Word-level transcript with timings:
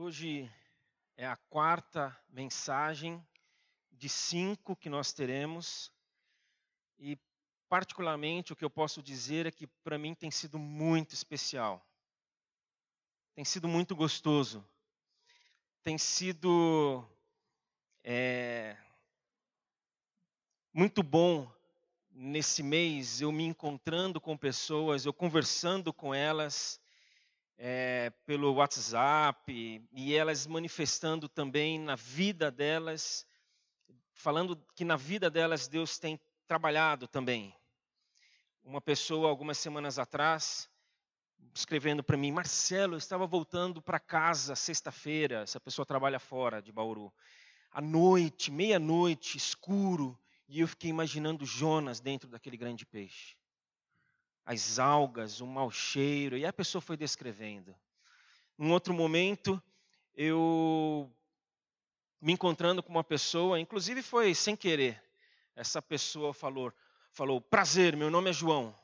Hoje 0.00 0.48
é 1.16 1.26
a 1.26 1.34
quarta 1.34 2.16
mensagem 2.28 3.20
de 3.90 4.08
cinco 4.08 4.76
que 4.76 4.88
nós 4.88 5.12
teremos. 5.12 5.90
E, 7.00 7.18
particularmente, 7.68 8.52
o 8.52 8.56
que 8.56 8.64
eu 8.64 8.70
posso 8.70 9.02
dizer 9.02 9.44
é 9.44 9.50
que 9.50 9.66
para 9.66 9.98
mim 9.98 10.14
tem 10.14 10.30
sido 10.30 10.56
muito 10.56 11.14
especial. 11.14 11.84
Tem 13.34 13.44
sido 13.44 13.66
muito 13.66 13.96
gostoso. 13.96 14.64
Tem 15.82 15.98
sido 15.98 17.04
é, 18.04 18.76
muito 20.72 21.02
bom 21.02 21.52
nesse 22.08 22.62
mês 22.62 23.20
eu 23.20 23.32
me 23.32 23.42
encontrando 23.42 24.20
com 24.20 24.38
pessoas, 24.38 25.04
eu 25.04 25.12
conversando 25.12 25.92
com 25.92 26.14
elas 26.14 26.80
é, 27.58 28.10
pelo 28.24 28.54
WhatsApp 28.54 29.82
e 29.92 30.14
elas 30.14 30.46
manifestando 30.46 31.28
também 31.28 31.78
na 31.78 31.96
vida 31.96 32.50
delas, 32.52 33.26
falando 34.14 34.56
que 34.74 34.84
na 34.84 34.96
vida 34.96 35.28
delas 35.28 35.66
Deus 35.66 35.98
tem 35.98 36.20
trabalhado 36.46 37.08
também. 37.08 37.52
Uma 38.62 38.80
pessoa, 38.80 39.28
algumas 39.28 39.58
semanas 39.58 39.98
atrás, 39.98 40.70
escrevendo 41.52 42.04
para 42.04 42.16
mim, 42.16 42.30
Marcelo, 42.30 42.94
eu 42.94 42.98
estava 42.98 43.26
voltando 43.26 43.82
para 43.82 43.98
casa 43.98 44.54
sexta-feira, 44.54 45.42
essa 45.42 45.58
pessoa 45.58 45.84
trabalha 45.84 46.20
fora 46.20 46.62
de 46.62 46.70
Bauru, 46.70 47.12
à 47.72 47.80
noite, 47.80 48.52
meia-noite, 48.52 49.36
escuro, 49.36 50.18
e 50.48 50.60
eu 50.60 50.68
fiquei 50.68 50.90
imaginando 50.90 51.44
Jonas 51.44 52.00
dentro 52.00 52.28
daquele 52.28 52.56
grande 52.56 52.86
peixe 52.86 53.36
as 54.48 54.78
algas, 54.78 55.42
o 55.42 55.46
mau 55.46 55.70
cheiro, 55.70 56.34
e 56.34 56.46
a 56.46 56.52
pessoa 56.52 56.80
foi 56.80 56.96
descrevendo. 56.96 57.76
Num 58.56 58.72
outro 58.72 58.94
momento, 58.94 59.62
eu 60.14 61.12
me 62.18 62.32
encontrando 62.32 62.82
com 62.82 62.88
uma 62.88 63.04
pessoa, 63.04 63.60
inclusive 63.60 64.02
foi 64.02 64.34
sem 64.34 64.56
querer. 64.56 65.04
Essa 65.54 65.82
pessoa 65.82 66.32
falou, 66.32 66.72
falou: 67.12 67.42
"Prazer, 67.42 67.94
meu 67.94 68.10
nome 68.10 68.30
é 68.30 68.32
João". 68.32 68.74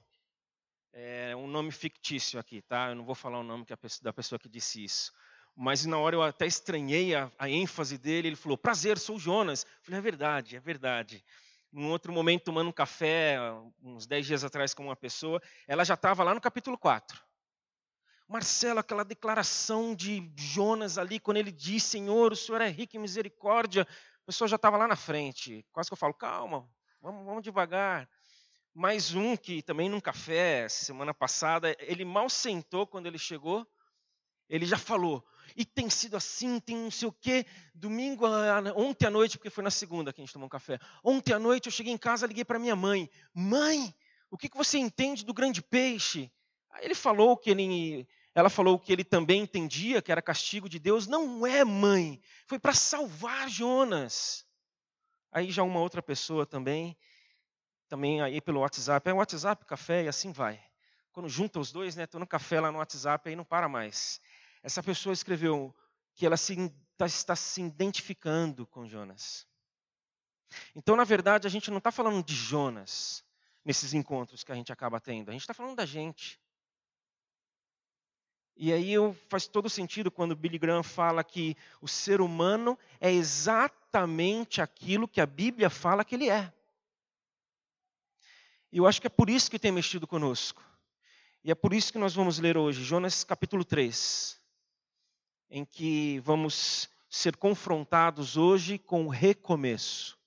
É 0.93 1.35
um 1.35 1.47
nome 1.47 1.73
fictício 1.73 2.39
aqui, 2.39 2.61
tá? 2.61 2.91
Eu 2.91 2.97
não 2.97 3.05
vou 3.07 3.15
falar 3.15 3.41
o 3.41 3.43
nome 3.43 3.65
da 4.03 4.13
pessoa 4.13 4.39
que 4.39 4.51
disse 4.51 4.85
isso. 4.85 5.15
Mas 5.57 5.87
na 5.87 5.97
hora 5.97 6.15
eu 6.15 6.23
até 6.23 6.47
estranhei 6.47 7.15
a, 7.15 7.33
a 7.39 7.49
ênfase 7.49 7.97
dele. 7.97 8.29
Ele 8.29 8.37
falou: 8.37 8.59
"Prazer, 8.59 8.99
sou 8.99 9.19
Jonas". 9.19 9.65
Eu 9.65 9.85
falei: 9.85 9.99
"É 9.99 10.03
verdade, 10.03 10.57
é 10.57 10.61
verdade". 10.61 11.25
Num 11.75 11.91
outro 11.91 12.13
momento, 12.13 12.45
tomando 12.45 12.69
um 12.69 12.73
café, 12.73 13.37
uns 13.83 14.07
dez 14.07 14.25
dias 14.25 14.45
atrás, 14.45 14.73
com 14.73 14.85
uma 14.85 14.95
pessoa, 14.95 15.43
ela 15.67 15.85
já 15.85 15.95
estava 15.95 16.23
lá 16.23 16.33
no 16.33 16.41
capítulo 16.41 16.79
4. 16.79 17.21
Marcelo, 18.29 18.79
aquela 18.79 19.05
declaração 19.05 19.93
de 19.93 20.33
Jonas 20.37 20.99
ali, 20.99 21.19
quando 21.19 21.39
ele 21.39 21.51
diz: 21.51 21.83
Senhor, 21.83 22.33
o 22.33 22.37
Senhor 22.37 22.61
é 22.61 22.69
rico 22.69 22.97
em 22.97 23.01
misericórdia, 23.01 23.83
a 23.83 24.27
pessoa 24.27 24.47
já 24.47 24.55
estava 24.55 24.77
lá 24.77 24.87
na 24.87 24.95
frente. 24.95 25.67
Quase 25.73 25.91
que 25.91 25.95
eu 25.95 25.99
falo: 25.99 26.15
calma, 26.15 26.65
vamos, 27.03 27.27
vamos 27.27 27.43
devagar. 27.43 28.09
Mais 28.73 29.13
um 29.13 29.37
que 29.37 29.61
também 29.61 29.89
num 29.89 30.01
café, 30.01 30.69
semana 30.69 31.13
passada, 31.13 31.77
ele 31.81 32.05
mal 32.05 32.31
sentou 32.31 32.87
quando 32.87 33.07
ele 33.07 33.19
chegou, 33.19 33.67
ele 34.49 34.67
já 34.67 34.79
falou: 34.79 35.25
e 35.57 35.65
tem 35.65 35.89
sido 35.89 36.17
assim, 36.17 36.59
tem 36.59 36.77
não 36.77 36.91
sei 36.91 37.09
o 37.09 37.13
quê. 37.13 37.47
Domingo, 37.75 38.27
ontem 38.77 39.07
à 39.07 39.11
noite, 39.11 39.39
porque 39.39 39.51
foi 39.51 39.63
na 39.63 39.71
segunda 39.71 40.13
que 40.13 40.21
a 40.21 40.25
gente 40.25 40.33
tomou 40.33 40.47
um 40.47 40.51
café. 40.51 40.79
Ontem 41.03 41.33
à 41.33 41.39
noite 41.39 41.67
eu 41.67 41.73
cheguei 41.73 41.93
em 41.93 41.99
casa, 41.99 42.27
liguei 42.27 42.45
para 42.45 42.59
minha 42.59 42.75
mãe. 42.75 43.09
Mãe, 43.33 43.95
o 44.31 44.37
que, 44.37 44.51
você 44.53 44.79
entende 44.79 45.25
do 45.25 45.33
grande 45.33 45.63
peixe? 45.63 46.31
Aí 46.71 46.85
ele 46.85 46.95
falou 46.95 47.37
que 47.37 47.51
ele, 47.51 48.09
ela 48.35 48.51
falou 48.51 48.79
que 48.79 48.93
ele 48.93 49.05
também 49.05 49.43
entendia 49.43 50.03
que 50.03 50.11
era 50.11 50.21
castigo 50.21 50.69
de 50.69 50.81
Deus. 50.81 51.07
Não 51.07 51.47
é, 51.47 51.65
mãe. 51.65 52.21
Foi 52.47 52.59
para 52.59 52.75
salvar 52.75 53.49
Jonas. 53.49 54.45
Aí 55.31 55.53
já 55.53 55.63
uma 55.63 55.81
outra 55.81 56.03
pessoa 56.03 56.45
também, 56.45 56.97
também 57.89 58.21
aí 58.23 58.41
pelo 58.41 58.61
WhatsApp. 58.61 59.09
É 59.09 59.13
WhatsApp, 59.13 59.65
café 59.65 60.05
e 60.05 60.09
assim 60.09 60.33
vai. 60.33 60.61
Quando 61.13 61.29
junta 61.29 61.61
os 61.61 61.71
dois, 61.71 61.95
né? 61.95 62.05
Estou 62.05 62.19
no 62.19 62.27
café 62.27 62.61
lá 62.61 62.73
no 62.73 62.79
WhatsApp, 62.79 63.29
aí 63.29 63.37
não 63.37 63.45
para 63.45 63.69
mais. 63.69 64.21
Essa 64.65 64.83
pessoa 64.83 65.13
escreveu 65.13 65.75
que 66.15 66.25
ela 66.25 66.39
se, 66.39 66.57
tá, 66.97 67.05
está 67.05 67.37
se 67.37 67.61
identificando 67.61 68.67
com 68.67 68.89
Jonas. 68.89 69.47
Então, 70.75 70.97
na 70.97 71.05
verdade, 71.05 71.47
a 71.47 71.51
gente 71.51 71.71
não 71.71 71.77
está 71.77 71.93
falando 71.93 72.25
de 72.25 72.35
Jonas 72.35 73.23
nesses 73.63 73.93
encontros 73.93 74.43
que 74.43 74.51
a 74.51 74.55
gente 74.55 74.73
acaba 74.73 74.99
tendo, 74.99 75.29
a 75.29 75.33
gente 75.33 75.43
está 75.43 75.53
falando 75.53 75.77
da 75.77 75.85
gente. 75.85 76.41
E 78.57 78.73
aí 78.73 78.95
faz 79.29 79.47
todo 79.47 79.69
sentido 79.69 80.11
quando 80.11 80.35
Billy 80.35 80.59
Graham 80.59 80.83
fala 80.83 81.23
que 81.23 81.55
o 81.83 81.87
ser 81.89 82.23
humano 82.23 82.79
é 82.99 83.13
exatamente 83.13 84.63
aquilo 84.63 85.07
que 85.07 85.21
a 85.21 85.27
Bíblia 85.27 85.69
fala 85.69 86.07
que 86.07 86.15
ele 86.15 86.31
é. 86.31 86.51
E 88.73 88.79
eu 88.79 88.87
acho 88.87 88.99
que 88.99 89.09
é 89.09 89.11
por 89.11 89.29
isso 89.29 89.51
que 89.51 89.59
tem 89.59 89.73
mexido 89.73 90.07
conosco. 90.07 90.65
E 91.43 91.51
é 91.51 91.55
por 91.55 91.75
isso 91.75 91.93
que 91.93 91.99
nós 91.99 92.15
vamos 92.15 92.39
ler 92.39 92.57
hoje, 92.57 92.83
Jonas 92.83 93.25
capítulo 93.25 93.63
3 93.63 94.43
em 95.55 95.65
que 95.65 96.19
vamos 96.19 96.91
ser 97.09 97.37
confrontados 97.37 98.37
hoje 98.37 98.77
com 98.77 99.07
o 99.07 99.09
recomeço. 99.09 100.19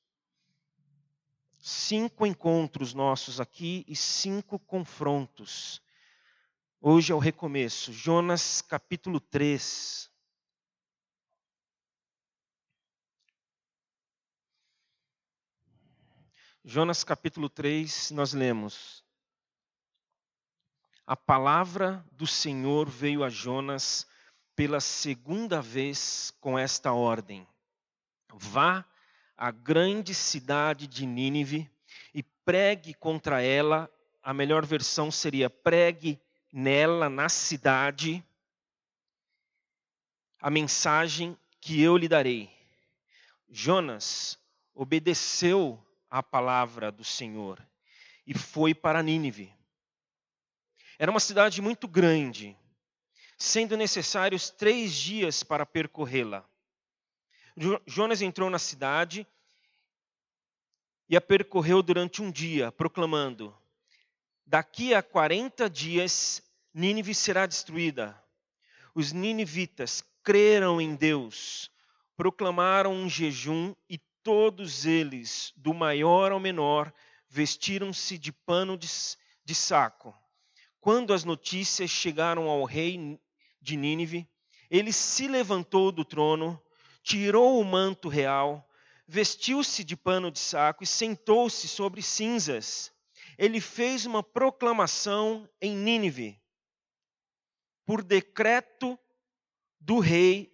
Cinco 1.59 2.25
encontros 2.25 2.93
nossos 2.93 3.41
aqui 3.41 3.83
e 3.89 3.93
cinco 3.93 4.57
confrontos. 4.57 5.81
Hoje 6.79 7.11
é 7.11 7.15
o 7.15 7.19
recomeço. 7.19 7.91
Jonas 7.91 8.61
capítulo 8.61 9.19
3. 9.19 10.09
Jonas 16.63 17.03
capítulo 17.03 17.49
3, 17.49 18.11
nós 18.11 18.31
lemos: 18.31 19.03
A 21.05 21.17
palavra 21.17 22.01
do 22.13 22.25
Senhor 22.25 22.89
veio 22.89 23.25
a 23.25 23.29
Jonas 23.29 24.07
pela 24.57 24.79
segunda 24.81 25.61
vez 25.61 26.33
com 26.41 26.57
esta 26.57 26.91
ordem: 26.91 27.47
Vá 28.33 28.83
à 29.37 29.51
grande 29.51 30.15
cidade 30.15 30.87
de 30.87 31.05
Nínive 31.05 31.69
e 32.11 32.23
pregue 32.23 32.95
contra 32.95 33.41
ela. 33.41 33.89
A 34.23 34.33
melhor 34.33 34.65
versão 34.65 35.09
seria 35.11 35.49
pregue 35.49 36.19
nela, 36.51 37.07
na 37.07 37.29
cidade, 37.29 38.21
a 40.41 40.49
mensagem 40.49 41.37
que 41.61 41.81
eu 41.81 41.95
lhe 41.95 42.07
darei. 42.07 42.49
Jonas 43.47 44.37
obedeceu 44.73 45.81
à 46.09 46.21
palavra 46.21 46.91
do 46.91 47.03
Senhor 47.03 47.65
e 48.25 48.33
foi 48.33 48.73
para 48.73 49.03
Nínive. 49.03 49.53
Era 50.99 51.11
uma 51.11 51.19
cidade 51.19 51.61
muito 51.61 51.87
grande, 51.87 52.57
sendo 53.37 53.77
necessários 53.77 54.49
três 54.49 54.93
dias 54.93 55.43
para 55.43 55.65
percorrê-la. 55.65 56.43
Jonas 57.85 58.21
entrou 58.21 58.49
na 58.49 58.59
cidade 58.59 59.25
e 61.09 61.15
a 61.15 61.21
percorreu 61.21 61.81
durante 61.81 62.21
um 62.21 62.31
dia, 62.31 62.71
proclamando: 62.71 63.55
Daqui 64.45 64.93
a 64.93 65.01
40 65.01 65.69
dias 65.69 66.41
Nínive 66.73 67.15
será 67.15 67.45
destruída. 67.45 68.21
Os 68.93 69.11
ninivitas 69.11 70.03
creram 70.23 70.79
em 70.79 70.95
Deus, 70.95 71.71
proclamaram 72.15 72.93
um 72.93 73.09
jejum 73.09 73.73
e 73.89 73.97
todos 74.21 74.85
eles, 74.85 75.53
do 75.55 75.73
maior 75.73 76.31
ao 76.31 76.39
menor, 76.39 76.93
vestiram-se 77.29 78.17
de 78.17 78.31
pano 78.31 78.77
de, 78.77 78.87
de 79.43 79.55
saco. 79.55 80.15
Quando 80.79 81.13
as 81.13 81.23
notícias 81.23 81.89
chegaram 81.89 82.47
ao 82.47 82.63
rei 82.63 83.19
de 83.61 83.75
Nínive, 83.75 84.27
ele 84.69 84.91
se 84.91 85.27
levantou 85.27 85.91
do 85.91 86.03
trono, 86.03 86.61
tirou 87.01 87.59
o 87.59 87.63
manto 87.63 88.09
real, 88.09 88.67
vestiu-se 89.07 89.83
de 89.83 89.95
pano 89.95 90.29
de 90.29 90.39
saco 90.39 90.83
e 90.83 90.87
sentou-se 90.87 91.67
sobre 91.67 92.01
cinzas. 92.01 92.91
Ele 93.37 93.61
fez 93.61 94.05
uma 94.05 94.21
proclamação 94.21 95.47
em 95.61 95.75
Nínive, 95.75 96.39
por 97.85 98.03
decreto 98.03 98.99
do 99.79 99.99
rei 99.99 100.51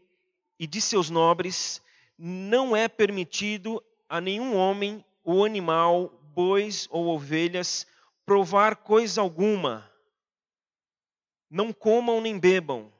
e 0.60 0.68
de 0.68 0.80
seus 0.80 1.10
nobres, 1.10 1.82
não 2.16 2.76
é 2.76 2.88
permitido 2.88 3.84
a 4.08 4.22
nenhum 4.22 4.56
homem 4.56 5.04
ou 5.24 5.44
animal, 5.44 6.10
bois 6.36 6.88
ou 6.92 7.08
ovelhas, 7.08 7.88
provar 8.26 8.76
coisa 8.76 9.22
alguma. 9.22 9.92
Não 11.50 11.74
comam 11.74 12.22
nem 12.22 12.38
bebam, 12.38 12.93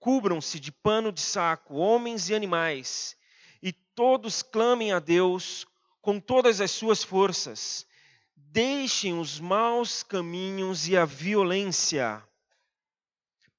Cubram-se 0.00 0.58
de 0.58 0.72
pano 0.72 1.12
de 1.12 1.20
saco, 1.20 1.74
homens 1.74 2.30
e 2.30 2.34
animais, 2.34 3.16
e 3.62 3.70
todos 3.70 4.42
clamem 4.42 4.92
a 4.92 4.98
Deus 4.98 5.66
com 6.00 6.18
todas 6.18 6.62
as 6.62 6.70
suas 6.70 7.04
forças. 7.04 7.86
Deixem 8.34 9.20
os 9.20 9.38
maus 9.38 10.02
caminhos 10.02 10.88
e 10.88 10.96
a 10.96 11.04
violência. 11.04 12.26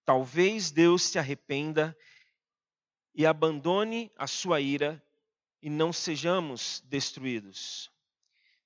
Talvez 0.04 0.72
Deus 0.72 1.04
se 1.04 1.20
arrependa 1.20 1.96
e 3.14 3.24
abandone 3.24 4.12
a 4.18 4.26
sua 4.26 4.60
ira 4.60 5.02
e 5.62 5.70
não 5.70 5.94
sejamos 5.94 6.82
destruídos. 6.86 7.92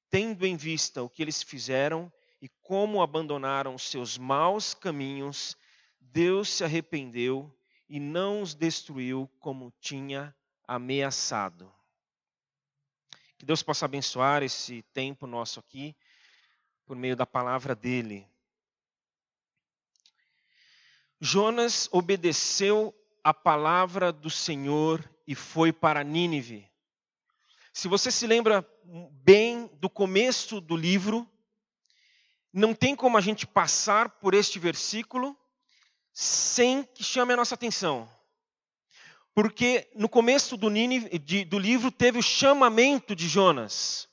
Tendo 0.10 0.46
em 0.46 0.56
vista 0.56 1.04
o 1.04 1.10
que 1.10 1.22
eles 1.22 1.44
fizeram 1.44 2.10
e 2.42 2.48
como 2.62 3.02
abandonaram 3.02 3.78
seus 3.78 4.18
maus 4.18 4.74
caminhos, 4.74 5.58
Deus 6.00 6.48
se 6.48 6.64
arrependeu 6.64 7.54
e 7.88 8.00
não 8.00 8.42
os 8.42 8.54
destruiu 8.54 9.30
como 9.40 9.74
tinha 9.80 10.36
ameaçado. 10.68 11.72
Que 13.38 13.46
Deus 13.46 13.62
possa 13.62 13.86
abençoar 13.86 14.44
esse 14.44 14.82
tempo 14.94 15.28
nosso 15.28 15.60
aqui 15.60 15.96
por 16.86 16.96
meio 16.96 17.16
da 17.16 17.26
palavra 17.26 17.76
dele. 17.76 18.28
Jonas 21.20 21.90
obedeceu 21.92 22.94
a 23.24 23.34
palavra 23.34 24.12
do 24.12 24.30
Senhor 24.30 25.04
e 25.28 25.34
foi 25.34 25.74
para 25.74 26.04
Nínive. 26.04 26.70
Se 27.74 27.88
você 27.88 28.12
se 28.12 28.26
lembra 28.26 28.66
bem 29.24 29.68
do 29.80 29.90
começo 29.90 30.62
do 30.62 30.76
livro, 30.76 31.30
não 32.54 32.74
tem 32.74 32.96
como 32.96 33.18
a 33.18 33.22
gente 33.22 33.46
passar 33.46 34.10
por 34.10 34.34
este 34.34 34.60
versículo 34.60 35.38
sem 36.18 36.84
que 36.96 37.04
chame 37.04 37.34
a 37.34 37.36
nossa 37.36 37.56
atenção. 37.56 38.10
Porque 39.34 39.92
no 39.94 40.08
começo 40.08 40.56
do, 40.56 40.70
de, 40.72 41.44
do 41.44 41.60
livro 41.60 41.92
teve 41.92 42.18
o 42.18 42.24
chamamento 42.24 43.14
de 43.14 43.28
Jonas. 43.28 44.08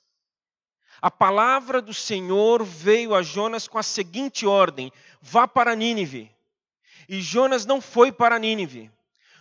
A 1.00 1.12
palavra 1.12 1.80
do 1.80 1.94
Senhor 1.94 2.64
veio 2.64 3.14
a 3.14 3.22
Jonas 3.22 3.68
com 3.68 3.78
a 3.78 3.84
seguinte 3.84 4.44
ordem: 4.44 4.92
vá 5.20 5.46
para 5.46 5.76
Nínive. 5.76 6.28
E 7.08 7.20
Jonas 7.20 7.64
não 7.64 7.80
foi 7.80 8.10
para 8.10 8.38
Nínive. 8.38 8.90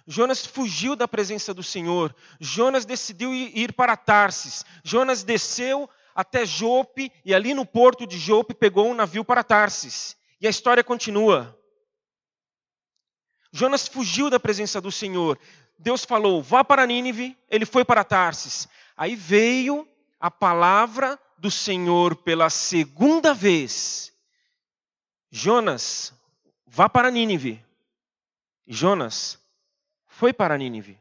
Jonas 0.05 0.45
fugiu 0.45 0.95
da 0.95 1.07
presença 1.07 1.55
do 1.55 1.63
Senhor. 1.63 2.15
Jonas 2.39 2.85
decidiu 2.85 3.33
ir 3.33 3.73
para 3.73 3.97
Tarsis. 3.97 4.63
Jonas 4.83 5.23
desceu 5.23 5.89
até 6.13 6.45
Jope 6.45 7.11
e 7.25 7.33
ali 7.33 7.55
no 7.55 7.65
porto 7.65 8.05
de 8.05 8.19
Jope 8.19 8.53
pegou 8.53 8.87
um 8.87 8.95
navio 8.95 9.25
para 9.25 9.43
Tarsis. 9.43 10.15
E 10.39 10.45
a 10.45 10.49
história 10.49 10.83
continua. 10.83 11.57
Jonas 13.51 13.87
fugiu 13.87 14.29
da 14.29 14.39
presença 14.39 14.79
do 14.79 14.91
Senhor. 14.91 15.37
Deus 15.77 16.05
falou: 16.05 16.41
vá 16.41 16.63
para 16.63 16.85
Nínive, 16.85 17.37
ele 17.49 17.65
foi 17.65 17.83
para 17.83 18.03
Tarsis. 18.03 18.67
Aí 18.95 19.15
veio 19.15 19.87
a 20.19 20.31
palavra 20.31 21.19
do 21.37 21.51
Senhor 21.51 22.15
pela 22.15 22.49
segunda 22.49 23.33
vez. 23.33 24.13
Jonas, 25.29 26.13
vá 26.65 26.87
para 26.87 27.11
Nínive. 27.11 27.63
Jonas 28.67 29.39
foi 30.07 30.31
para 30.31 30.57
Nínive. 30.57 30.99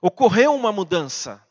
Ocorreu 0.00 0.54
uma 0.54 0.72
mudança. 0.72 1.44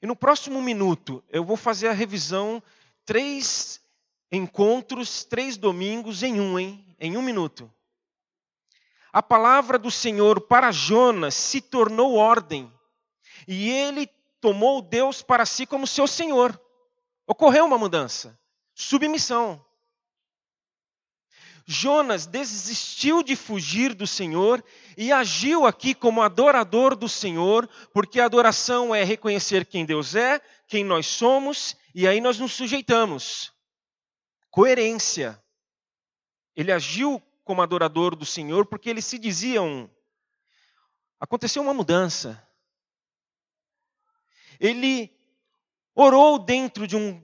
E 0.00 0.06
no 0.06 0.16
próximo 0.16 0.60
minuto 0.62 1.22
eu 1.28 1.44
vou 1.44 1.56
fazer 1.56 1.88
a 1.88 1.92
revisão 1.92 2.62
três 3.04 3.80
encontros, 4.30 5.24
três 5.24 5.56
domingos 5.56 6.22
em 6.22 6.40
um, 6.40 6.58
hein? 6.58 6.84
Em 6.98 7.16
um 7.16 7.22
minuto. 7.22 7.72
A 9.12 9.22
palavra 9.22 9.78
do 9.78 9.90
Senhor 9.90 10.40
para 10.40 10.70
Jonas 10.70 11.34
se 11.34 11.60
tornou 11.60 12.14
ordem, 12.14 12.72
e 13.46 13.70
ele 13.70 14.06
tomou 14.40 14.82
Deus 14.82 15.22
para 15.22 15.46
si 15.46 15.66
como 15.66 15.86
seu 15.86 16.06
Senhor. 16.06 16.60
Ocorreu 17.26 17.64
uma 17.64 17.78
mudança, 17.78 18.38
submissão. 18.74 19.64
Jonas 21.70 22.24
desistiu 22.24 23.22
de 23.22 23.36
fugir 23.36 23.92
do 23.92 24.06
Senhor 24.06 24.64
e 24.96 25.12
agiu 25.12 25.66
aqui 25.66 25.94
como 25.94 26.22
adorador 26.22 26.96
do 26.96 27.08
Senhor, 27.08 27.68
porque 27.92 28.20
a 28.20 28.24
adoração 28.24 28.94
é 28.94 29.04
reconhecer 29.04 29.66
quem 29.66 29.84
Deus 29.84 30.14
é, 30.14 30.40
quem 30.66 30.82
nós 30.82 31.06
somos, 31.06 31.76
e 31.94 32.08
aí 32.08 32.22
nós 32.22 32.38
nos 32.38 32.52
sujeitamos. 32.52 33.52
Coerência. 34.58 35.40
Ele 36.56 36.72
agiu 36.72 37.22
como 37.44 37.62
adorador 37.62 38.16
do 38.16 38.26
Senhor 38.26 38.66
porque 38.66 38.90
ele 38.90 39.00
se 39.00 39.16
dizia 39.16 39.62
um. 39.62 39.88
Aconteceu 41.20 41.62
uma 41.62 41.72
mudança. 41.72 42.44
Ele 44.58 45.16
orou 45.94 46.40
dentro 46.40 46.88
de 46.88 46.96
um 46.96 47.22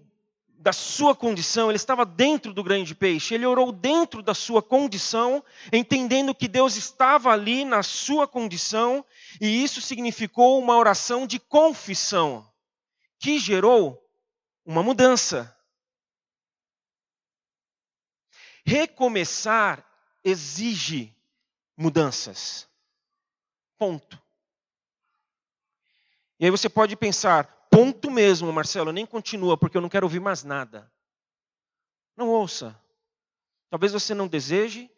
da 0.49 0.73
sua 0.73 1.13
condição, 1.13 1.69
ele 1.69 1.77
estava 1.77 2.07
dentro 2.07 2.55
do 2.55 2.63
grande 2.63 2.95
peixe, 2.95 3.35
ele 3.35 3.45
orou 3.45 3.73
dentro 3.73 4.23
da 4.23 4.33
sua 4.33 4.63
condição, 4.63 5.45
entendendo 5.73 6.37
que 6.37 6.47
Deus 6.47 6.77
estava 6.77 7.33
ali 7.33 7.65
na 7.65 7.83
sua 7.83 8.29
condição, 8.29 9.05
e 9.41 9.65
isso 9.65 9.81
significou 9.81 10.61
uma 10.61 10.77
oração 10.77 11.27
de 11.27 11.41
confissão, 11.41 12.49
que 13.19 13.41
gerou 13.41 14.01
uma 14.65 14.85
mudança. 14.85 15.54
Recomeçar 18.65 19.85
exige 20.25 21.15
mudanças. 21.77 22.69
Ponto. 23.77 24.23
E 26.39 26.45
aí 26.45 26.51
você 26.51 26.69
pode 26.69 26.97
pensar, 26.97 27.45
ponto 27.71 28.11
mesmo, 28.11 28.53
Marcelo, 28.53 28.93
nem 28.93 29.07
continua, 29.07 29.57
porque 29.57 29.77
eu 29.77 29.81
não 29.81 29.89
quero 29.89 30.07
ouvir 30.07 30.21
mais 30.21 30.43
nada. 30.43 30.91
Não 32.17 32.29
ouça. 32.29 32.79
Talvez 33.69 33.93
você 33.93 34.15
não 34.15 34.29
deseje, 34.29 34.91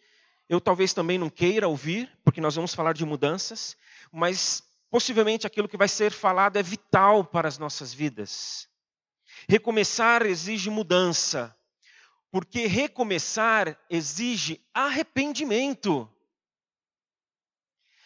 eu 0.49 0.61
talvez 0.61 0.93
também 0.93 1.19
não 1.19 1.31
queira 1.31 1.69
ouvir, 1.69 2.11
porque 2.25 2.41
nós 2.41 2.55
vamos 2.55 2.75
falar 2.75 2.93
de 2.93 3.05
mudanças, 3.05 3.77
mas 4.13 4.63
possivelmente 4.91 5.47
aquilo 5.47 5.69
que 5.69 5.77
vai 5.77 5.89
ser 5.89 6.13
falado 6.13 6.57
é 6.57 6.63
vital 6.63 7.25
para 7.25 7.49
as 7.49 7.59
nossas 7.59 7.93
vidas. 7.93 8.69
Recomeçar 9.49 10.25
exige 10.25 10.71
mudança. 10.71 11.57
Porque 12.37 12.67
recomeçar 12.67 13.81
exige 13.89 14.61
arrependimento. 14.75 16.07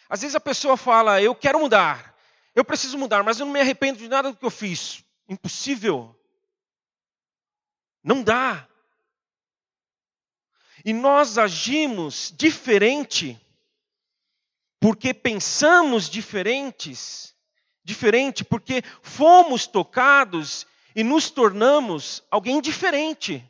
Às 0.07 0.21
vezes 0.21 0.35
a 0.37 0.39
pessoa 0.39 0.77
fala, 0.77 1.21
eu 1.21 1.35
quero 1.35 1.59
mudar, 1.59 2.17
eu 2.55 2.63
preciso 2.63 2.97
mudar, 2.97 3.23
mas 3.23 3.41
eu 3.41 3.45
não 3.45 3.51
me 3.51 3.59
arrependo 3.59 3.99
de 3.99 4.07
nada 4.07 4.31
do 4.31 4.37
que 4.37 4.45
eu 4.45 4.49
fiz. 4.49 5.03
Impossível. 5.27 6.17
Não 8.01 8.23
dá. 8.23 8.69
E 10.85 10.93
nós 10.93 11.37
agimos 11.37 12.33
diferente 12.33 13.37
porque 14.79 15.13
pensamos 15.13 16.09
diferentes, 16.09 17.35
diferente 17.83 18.45
porque 18.45 18.81
fomos 19.01 19.67
tocados 19.67 20.65
e 20.95 21.03
nos 21.03 21.29
tornamos 21.29 22.23
alguém 22.31 22.61
diferente. 22.61 23.45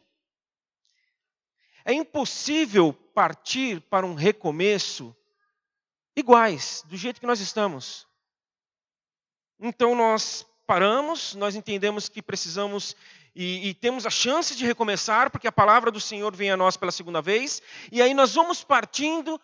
É 1.84 1.94
impossível 1.94 2.94
partir 2.94 3.82
para 3.82 4.06
um 4.06 4.14
recomeço 4.14 5.16
iguais, 6.16 6.84
do 6.88 6.96
jeito 6.96 7.20
que 7.20 7.28
nós 7.28 7.40
estamos. 7.40 8.08
Então 9.60 9.96
nós 9.96 10.46
paramos, 10.66 11.36
nós 11.36 11.56
entendemos 11.56 12.08
que 12.08 12.22
precisamos 12.22 12.96
e, 13.36 13.70
e, 13.70 13.74
temos 13.74 14.06
a 14.06 14.10
chance 14.10 14.56
de 14.56 14.66
recomeçar, 14.66 15.30
porque 15.30 15.48
a 15.48 15.52
palavra 15.52 15.90
do 15.90 16.02
Senhor 16.02 16.36
vem 16.36 16.52
a 16.52 16.58
nós 16.58 16.76
pela 16.78 16.92
segunda 16.92 17.22
vez, 17.22 17.62
e 17.92 18.02
aí 18.02 18.14
nós 18.14 18.34
vamos 18.34 18.64
partindo. 18.64 19.40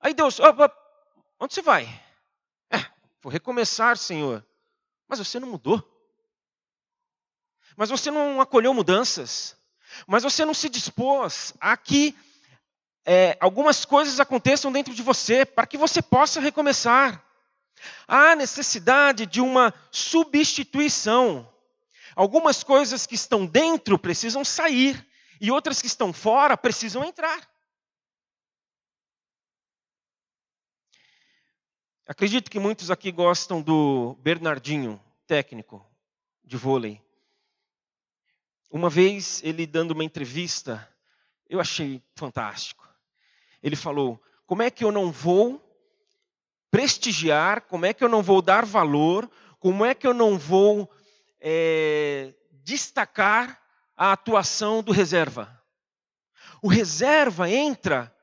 Aí 0.00 0.14
Deus, 0.14 0.40
opa, 0.40 0.72
onde 1.38 1.54
você 1.54 1.62
vai? 1.62 1.84
É, 2.70 2.78
vou 3.20 3.32
recomeçar, 3.32 3.96
Senhor. 3.96 4.44
Mas 5.08 5.18
você 5.18 5.40
não 5.40 5.48
mudou. 5.48 5.82
Mas 7.76 7.90
você 7.90 8.10
não 8.10 8.40
acolheu 8.40 8.72
mudanças. 8.72 9.57
Mas 10.06 10.22
você 10.22 10.44
não 10.44 10.54
se 10.54 10.68
dispôs 10.68 11.54
a 11.60 11.76
que 11.76 12.16
é, 13.04 13.36
algumas 13.40 13.84
coisas 13.84 14.20
aconteçam 14.20 14.70
dentro 14.70 14.94
de 14.94 15.02
você 15.02 15.44
para 15.44 15.66
que 15.66 15.78
você 15.78 16.02
possa 16.02 16.40
recomeçar. 16.40 17.24
Há 18.06 18.36
necessidade 18.36 19.24
de 19.24 19.40
uma 19.40 19.72
substituição. 19.90 21.50
Algumas 22.14 22.62
coisas 22.62 23.06
que 23.06 23.14
estão 23.14 23.46
dentro 23.46 23.98
precisam 23.98 24.44
sair 24.44 25.06
e 25.40 25.50
outras 25.50 25.80
que 25.80 25.86
estão 25.86 26.12
fora 26.12 26.56
precisam 26.56 27.04
entrar. 27.04 27.48
Acredito 32.06 32.50
que 32.50 32.58
muitos 32.58 32.90
aqui 32.90 33.12
gostam 33.12 33.60
do 33.60 34.16
Bernardinho, 34.20 35.00
técnico 35.26 35.86
de 36.42 36.56
vôlei. 36.56 37.07
Uma 38.70 38.90
vez 38.90 39.42
ele 39.42 39.66
dando 39.66 39.92
uma 39.92 40.04
entrevista, 40.04 40.88
eu 41.48 41.60
achei 41.60 42.02
fantástico. 42.14 42.86
Ele 43.62 43.76
falou: 43.76 44.22
como 44.46 44.62
é 44.62 44.70
que 44.70 44.84
eu 44.84 44.92
não 44.92 45.10
vou 45.10 45.64
prestigiar, 46.70 47.62
como 47.62 47.86
é 47.86 47.94
que 47.94 48.04
eu 48.04 48.08
não 48.08 48.22
vou 48.22 48.42
dar 48.42 48.64
valor, 48.64 49.30
como 49.58 49.84
é 49.84 49.94
que 49.94 50.06
eu 50.06 50.14
não 50.14 50.38
vou 50.38 50.90
é, 51.40 52.34
destacar 52.62 53.60
a 53.96 54.12
atuação 54.12 54.82
do 54.82 54.92
reserva? 54.92 55.58
O 56.62 56.68
reserva 56.68 57.50
entra, 57.50 58.14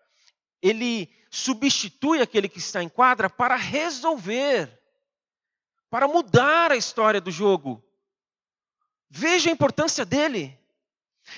ele 0.61 1.09
substitui 1.29 2.21
aquele 2.21 2.47
que 2.47 2.59
está 2.59 2.81
em 2.81 2.89
quadra 2.89 3.29
para 3.29 3.55
resolver, 3.55 4.81
para 5.89 6.07
mudar 6.07 6.71
a 6.71 6.77
história 6.77 7.19
do 7.19 7.31
jogo. 7.31 7.84
Veja 9.17 9.49
a 9.49 9.53
importância 9.53 10.03
dele. 10.03 10.59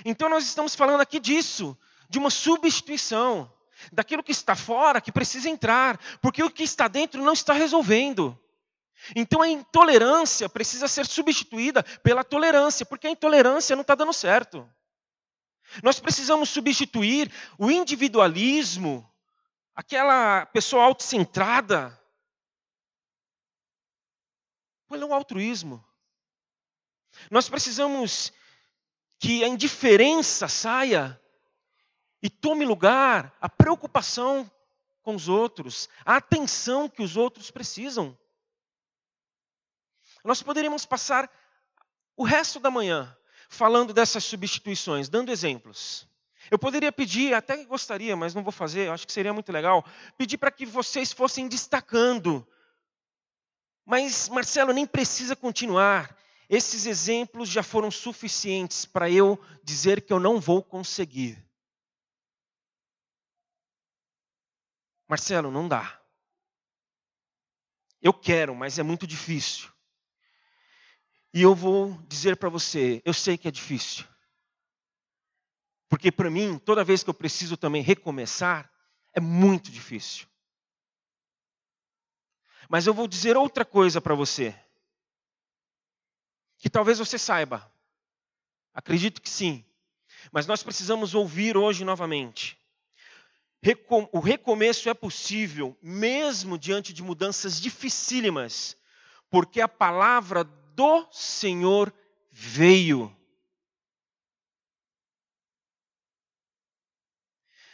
Então 0.03 0.27
nós 0.27 0.43
estamos 0.43 0.73
falando 0.73 1.01
aqui 1.01 1.19
disso, 1.19 1.77
de 2.09 2.17
uma 2.17 2.31
substituição, 2.31 3.53
daquilo 3.91 4.23
que 4.23 4.31
está 4.31 4.55
fora 4.55 4.99
que 4.99 5.11
precisa 5.11 5.47
entrar, 5.47 5.99
porque 6.19 6.41
o 6.41 6.49
que 6.49 6.63
está 6.63 6.87
dentro 6.87 7.23
não 7.23 7.33
está 7.33 7.53
resolvendo. 7.53 8.35
Então 9.15 9.43
a 9.43 9.47
intolerância 9.47 10.49
precisa 10.49 10.87
ser 10.87 11.05
substituída 11.05 11.83
pela 12.01 12.23
tolerância, 12.23 12.83
porque 12.83 13.05
a 13.05 13.11
intolerância 13.11 13.75
não 13.75 13.83
está 13.83 13.93
dando 13.93 14.11
certo. 14.11 14.67
Nós 15.83 15.99
precisamos 15.99 16.49
substituir 16.49 17.31
o 17.59 17.69
individualismo, 17.69 19.07
aquela 19.75 20.47
pessoa 20.47 20.83
autocentrada, 20.83 21.95
pelo 24.89 25.13
altruísmo. 25.13 25.85
Nós 27.29 27.49
precisamos 27.49 28.31
que 29.19 29.43
a 29.43 29.47
indiferença 29.47 30.47
saia 30.47 31.19
e 32.21 32.29
tome 32.29 32.65
lugar 32.65 33.35
a 33.41 33.49
preocupação 33.49 34.49
com 35.01 35.15
os 35.15 35.29
outros, 35.29 35.87
a 36.05 36.17
atenção 36.17 36.89
que 36.89 37.01
os 37.01 37.15
outros 37.15 37.49
precisam. 37.49 38.17
Nós 40.23 40.43
poderíamos 40.43 40.85
passar 40.85 41.31
o 42.15 42.23
resto 42.23 42.59
da 42.59 42.69
manhã 42.69 43.15
falando 43.49 43.93
dessas 43.93 44.25
substituições, 44.25 45.07
dando 45.07 45.31
exemplos. 45.31 46.07
Eu 46.51 46.59
poderia 46.59 46.91
pedir, 46.91 47.33
até 47.33 47.63
gostaria, 47.65 48.15
mas 48.15 48.33
não 48.33 48.43
vou 48.43 48.51
fazer, 48.51 48.89
acho 48.89 49.05
que 49.05 49.13
seria 49.13 49.33
muito 49.33 49.51
legal, 49.51 49.85
pedir 50.17 50.37
para 50.37 50.51
que 50.51 50.65
vocês 50.65 51.11
fossem 51.11 51.47
destacando. 51.47 52.45
Mas, 53.85 54.27
Marcelo, 54.29 54.73
nem 54.73 54.85
precisa 54.85 55.35
continuar. 55.35 56.15
Esses 56.49 56.85
exemplos 56.85 57.49
já 57.49 57.61
foram 57.61 57.91
suficientes 57.91 58.85
para 58.85 59.09
eu 59.09 59.37
dizer 59.63 60.01
que 60.01 60.13
eu 60.13 60.19
não 60.19 60.39
vou 60.39 60.63
conseguir. 60.63 61.45
Marcelo, 65.07 65.51
não 65.51 65.67
dá. 65.67 66.01
Eu 68.01 68.13
quero, 68.13 68.55
mas 68.55 68.79
é 68.79 68.83
muito 68.83 69.05
difícil. 69.05 69.69
E 71.33 71.41
eu 71.41 71.53
vou 71.53 72.01
dizer 72.07 72.37
para 72.37 72.49
você, 72.49 73.01
eu 73.03 73.13
sei 73.13 73.37
que 73.37 73.47
é 73.47 73.51
difícil. 73.51 74.05
Porque 75.89 76.11
para 76.11 76.29
mim, 76.29 76.57
toda 76.59 76.83
vez 76.83 77.03
que 77.03 77.09
eu 77.09 77.13
preciso 77.13 77.57
também 77.57 77.81
recomeçar, 77.81 78.71
é 79.13 79.19
muito 79.19 79.71
difícil. 79.71 80.27
Mas 82.69 82.85
eu 82.85 82.93
vou 82.93 83.07
dizer 83.07 83.37
outra 83.37 83.63
coisa 83.63 84.01
para 84.01 84.15
você. 84.15 84.55
Que 86.57 86.69
talvez 86.69 86.99
você 86.99 87.17
saiba. 87.17 87.71
Acredito 88.73 89.21
que 89.21 89.29
sim. 89.29 89.63
Mas 90.31 90.45
nós 90.47 90.63
precisamos 90.63 91.15
ouvir 91.15 91.55
hoje 91.55 91.85
novamente. 91.85 92.57
O 94.11 94.19
recomeço 94.19 94.89
é 94.89 94.93
possível, 94.93 95.77
mesmo 95.81 96.57
diante 96.57 96.93
de 96.93 97.03
mudanças 97.03 97.59
dificílimas, 97.59 98.77
porque 99.29 99.59
a 99.59 99.67
palavra 99.67 100.43
do 100.43 101.07
Senhor 101.11 101.93
veio. 102.31 103.13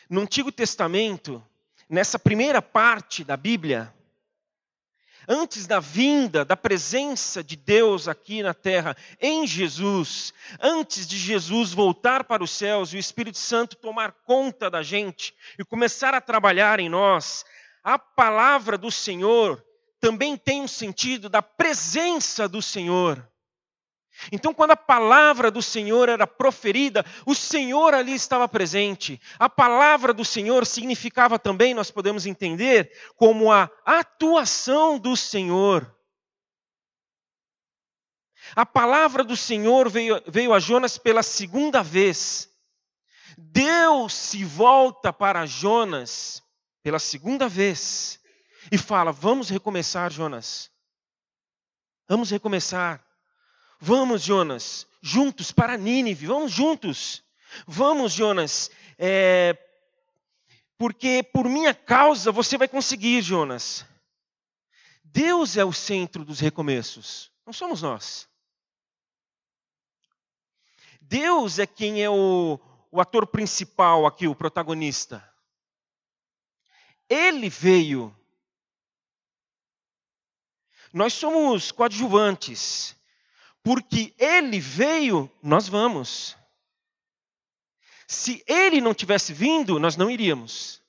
No 0.10 0.22
Antigo 0.22 0.52
Testamento, 0.52 1.46
nessa 1.90 2.18
primeira 2.18 2.62
parte 2.62 3.24
da 3.24 3.36
Bíblia, 3.36 3.94
antes 5.28 5.68
da 5.68 5.80
vinda, 5.80 6.44
da 6.44 6.56
presença 6.58 7.44
de 7.44 7.56
Deus 7.56 8.08
aqui 8.08 8.44
na 8.44 8.54
terra, 8.54 8.96
em 9.20 9.46
Jesus, 9.48 10.34
antes 10.62 11.08
de 11.08 11.18
Jesus 11.18 11.74
voltar 11.74 12.24
para 12.24 12.44
os 12.44 12.52
céus 12.52 12.94
e 12.94 12.98
o 12.98 13.00
Espírito 13.00 13.38
Santo 13.38 13.76
tomar 13.76 14.12
conta 14.26 14.70
da 14.70 14.84
gente 14.84 15.34
e 15.58 15.64
começar 15.66 16.14
a 16.14 16.22
trabalhar 16.22 16.80
em 16.80 16.90
nós, 16.90 17.46
a 17.84 17.98
palavra 17.98 18.78
do 18.78 18.92
Senhor 18.92 19.64
também 20.00 20.36
tem 20.36 20.62
um 20.62 20.68
sentido 20.68 21.30
da 21.30 21.42
presença 21.42 22.48
do 22.48 22.62
Senhor. 22.62 23.26
Então, 24.32 24.54
quando 24.54 24.72
a 24.72 24.78
palavra 24.78 25.50
do 25.50 25.62
Senhor 25.62 26.08
era 26.08 26.26
proferida, 26.26 27.06
o 27.26 27.34
Senhor 27.34 27.94
ali 27.94 28.14
estava 28.14 28.48
presente. 28.48 29.20
A 29.38 29.50
palavra 29.50 30.14
do 30.14 30.24
Senhor 30.24 30.66
significava 30.66 31.40
também, 31.40 31.74
nós 31.74 31.92
podemos 31.92 32.26
entender, 32.26 32.92
como 33.16 33.52
a 33.52 33.70
atuação 33.86 34.98
do 35.00 35.18
Senhor. 35.18 35.94
A 38.56 38.66
palavra 38.66 39.24
do 39.24 39.36
Senhor 39.36 39.90
veio, 39.90 40.22
veio 40.28 40.54
a 40.54 40.60
Jonas 40.60 40.98
pela 40.98 41.24
segunda 41.24 41.82
vez. 41.82 42.50
Deus 43.38 44.14
se 44.14 44.44
volta 44.44 45.12
para 45.12 45.46
Jonas 45.46 46.44
pela 46.84 47.00
segunda 47.00 47.50
vez 47.50 48.20
e 48.72 48.78
fala: 48.78 49.12
Vamos 49.12 49.50
recomeçar, 49.50 50.12
Jonas. 50.12 50.70
Vamos 52.08 52.30
recomeçar. 52.30 53.04
Vamos, 53.86 54.24
Jonas, 54.24 54.88
juntos 55.02 55.52
para 55.52 55.76
Nínive. 55.76 56.26
Vamos 56.26 56.54
juntos. 56.54 57.22
Vamos, 57.68 58.14
Jonas. 58.14 58.72
É... 58.98 59.58
Porque 60.78 61.22
por 61.22 61.50
minha 61.50 61.74
causa 61.74 62.32
você 62.32 62.58
vai 62.58 62.70
conseguir, 62.70 63.22
Jonas. 63.22 63.86
Deus 65.04 65.58
é 65.58 65.66
o 65.66 65.74
centro 65.74 66.24
dos 66.24 66.40
recomeços, 66.40 67.30
não 67.46 67.52
somos 67.52 67.82
nós. 67.82 68.26
Deus 71.02 71.60
é 71.60 71.68
quem 71.68 72.02
é 72.02 72.10
o, 72.10 72.58
o 72.90 73.02
ator 73.02 73.28
principal 73.28 74.06
aqui, 74.06 74.30
o 74.30 74.36
protagonista. 74.36 75.22
Ele 77.10 77.50
veio 77.50 78.16
nós 80.94 81.12
somos 81.14 81.72
coadjuvantes. 81.72 82.96
Porque 83.64 84.14
ele 84.18 84.60
veio, 84.60 85.32
nós 85.42 85.70
vamos. 85.70 86.38
Se 88.08 88.44
ele 88.46 88.82
não 88.82 88.94
tivesse 88.94 89.34
vindo, 89.34 89.80
nós 89.80 89.96
não 89.96 90.10
iríamos. 90.10 90.84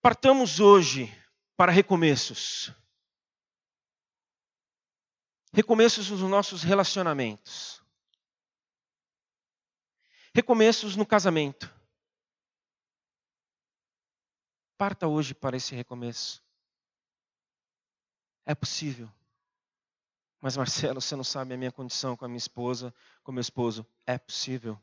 Partamos 0.00 0.58
hoje 0.58 1.06
para 1.56 1.70
recomeços. 1.70 2.72
Recomeços 5.52 6.10
nos 6.10 6.20
nossos 6.22 6.62
relacionamentos. 6.62 7.80
Recomeços 10.34 10.96
no 10.96 11.04
casamento. 11.04 11.70
Parta 14.78 15.06
hoje 15.06 15.34
para 15.34 15.56
esse 15.56 15.74
recomeço. 15.74 16.41
É 18.44 18.54
possível. 18.54 19.10
Mas, 20.40 20.56
Marcelo, 20.56 21.00
você 21.00 21.14
não 21.14 21.22
sabe 21.22 21.54
a 21.54 21.56
minha 21.56 21.70
condição 21.70 22.16
com 22.16 22.24
a 22.24 22.28
minha 22.28 22.38
esposa, 22.38 22.92
com 23.22 23.30
meu 23.30 23.40
esposo. 23.40 23.86
É 24.04 24.18
possível. 24.18 24.76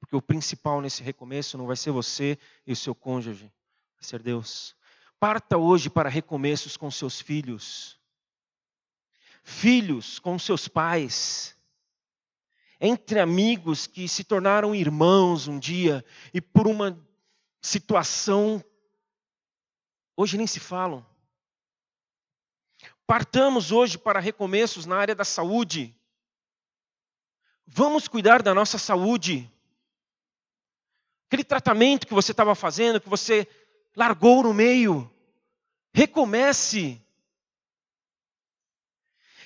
Porque 0.00 0.16
o 0.16 0.22
principal 0.22 0.80
nesse 0.80 1.02
recomeço 1.02 1.56
não 1.56 1.66
vai 1.66 1.76
ser 1.76 1.90
você 1.90 2.38
e 2.66 2.72
o 2.72 2.76
seu 2.76 2.94
cônjuge, 2.94 3.52
vai 3.94 4.02
ser 4.02 4.22
Deus. 4.22 4.76
Parta 5.20 5.56
hoje 5.56 5.90
para 5.90 6.08
recomeços 6.08 6.76
com 6.76 6.90
seus 6.90 7.20
filhos. 7.20 7.98
Filhos 9.42 10.18
com 10.18 10.38
seus 10.38 10.68
pais. 10.68 11.56
Entre 12.80 13.18
amigos 13.18 13.86
que 13.86 14.08
se 14.08 14.22
tornaram 14.22 14.74
irmãos 14.74 15.48
um 15.48 15.58
dia 15.58 16.04
e 16.32 16.40
por 16.40 16.68
uma 16.68 16.98
situação, 17.60 18.64
hoje 20.16 20.36
nem 20.36 20.46
se 20.46 20.60
falam. 20.60 21.04
Partamos 23.08 23.72
hoje 23.72 23.96
para 23.96 24.20
recomeços 24.20 24.84
na 24.84 24.98
área 24.98 25.14
da 25.14 25.24
saúde. 25.24 25.96
Vamos 27.66 28.06
cuidar 28.06 28.42
da 28.42 28.52
nossa 28.54 28.76
saúde. 28.76 29.50
Aquele 31.26 31.42
tratamento 31.42 32.06
que 32.06 32.12
você 32.12 32.32
estava 32.32 32.54
fazendo, 32.54 33.00
que 33.00 33.08
você 33.08 33.48
largou 33.96 34.42
no 34.42 34.52
meio, 34.52 35.10
recomece. 35.90 37.02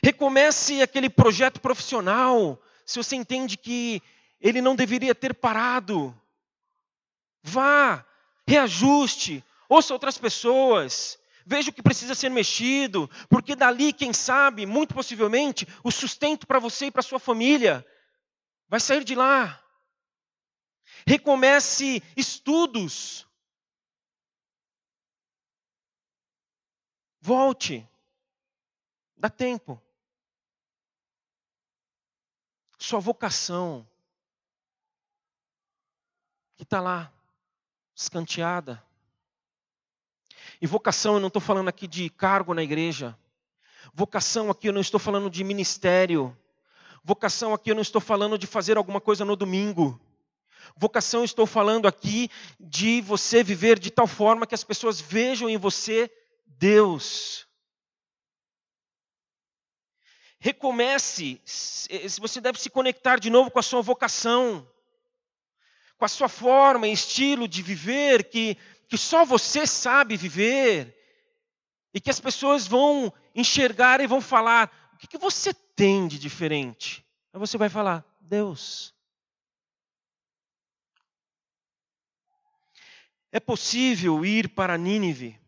Recomece 0.02 0.82
aquele 0.82 1.08
projeto 1.08 1.60
profissional, 1.60 2.60
se 2.84 2.98
você 2.98 3.14
entende 3.14 3.56
que 3.56 4.02
ele 4.40 4.60
não 4.60 4.74
deveria 4.74 5.14
ter 5.14 5.34
parado. 5.34 6.12
Vá, 7.44 8.04
reajuste, 8.44 9.44
ouça 9.68 9.92
outras 9.92 10.18
pessoas, 10.18 11.16
veja 11.46 11.70
o 11.70 11.72
que 11.72 11.82
precisa 11.82 12.14
ser 12.14 12.30
mexido, 12.30 13.08
porque 13.28 13.54
dali, 13.54 13.92
quem 13.92 14.12
sabe, 14.12 14.66
muito 14.66 14.94
possivelmente, 14.94 15.66
o 15.82 15.90
sustento 15.90 16.46
para 16.46 16.58
você 16.58 16.86
e 16.86 16.90
para 16.90 17.02
sua 17.02 17.18
família 17.18 17.86
vai 18.68 18.80
sair 18.80 19.04
de 19.04 19.14
lá. 19.14 19.62
Recomece 21.06 22.02
estudos. 22.16 23.26
Volte. 27.20 27.88
Dá 29.16 29.30
tempo. 29.30 29.80
Sua 32.78 32.98
vocação, 32.98 33.88
que 36.56 36.64
está 36.64 36.80
lá, 36.80 37.12
escanteada. 37.94 38.84
E 40.62 40.66
vocação, 40.66 41.14
eu 41.14 41.20
não 41.20 41.26
estou 41.26 41.42
falando 41.42 41.66
aqui 41.66 41.88
de 41.88 42.08
cargo 42.08 42.54
na 42.54 42.62
igreja. 42.62 43.18
Vocação 43.92 44.48
aqui, 44.48 44.68
eu 44.68 44.72
não 44.72 44.80
estou 44.80 45.00
falando 45.00 45.28
de 45.28 45.42
ministério. 45.42 46.38
Vocação 47.02 47.52
aqui, 47.52 47.72
eu 47.72 47.74
não 47.74 47.82
estou 47.82 48.00
falando 48.00 48.38
de 48.38 48.46
fazer 48.46 48.76
alguma 48.76 49.00
coisa 49.00 49.24
no 49.24 49.34
domingo. 49.34 50.00
Vocação, 50.76 51.22
eu 51.22 51.24
estou 51.24 51.48
falando 51.48 51.88
aqui 51.88 52.30
de 52.60 53.00
você 53.00 53.42
viver 53.42 53.76
de 53.76 53.90
tal 53.90 54.06
forma 54.06 54.46
que 54.46 54.54
as 54.54 54.62
pessoas 54.62 55.00
vejam 55.00 55.50
em 55.50 55.56
você 55.56 56.08
Deus. 56.46 57.44
Recomece, 60.38 61.40
você 62.20 62.40
deve 62.40 62.60
se 62.60 62.70
conectar 62.70 63.18
de 63.18 63.30
novo 63.30 63.50
com 63.50 63.58
a 63.58 63.64
sua 63.64 63.82
vocação, 63.82 64.64
com 65.98 66.04
a 66.04 66.08
sua 66.08 66.28
forma 66.28 66.86
e 66.86 66.92
estilo 66.92 67.48
de 67.48 67.62
viver 67.62 68.24
que, 68.24 68.56
que 68.92 68.98
só 68.98 69.24
você 69.24 69.66
sabe 69.66 70.18
viver, 70.18 70.94
e 71.94 71.98
que 71.98 72.10
as 72.10 72.20
pessoas 72.20 72.66
vão 72.66 73.10
enxergar 73.34 74.02
e 74.02 74.06
vão 74.06 74.20
falar: 74.20 74.70
o 74.92 74.98
que, 74.98 75.06
que 75.06 75.16
você 75.16 75.54
tem 75.54 76.06
de 76.06 76.18
diferente? 76.18 77.02
Aí 77.32 77.40
você 77.40 77.56
vai 77.56 77.70
falar: 77.70 78.04
Deus. 78.20 78.94
É 83.32 83.40
possível 83.40 84.26
ir 84.26 84.50
para 84.50 84.76
Nínive 84.76 85.40